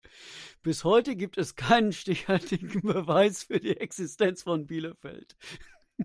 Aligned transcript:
Bis 0.63 0.83
heute 0.83 1.15
gibt 1.15 1.37
es 1.37 1.55
keinen 1.55 1.93
stichhaltigen 1.93 2.81
Beweis 2.81 3.43
für 3.43 3.59
die 3.59 3.77
Existenz 3.77 4.41
von 4.41 4.65
Bielefeld. 4.65 5.37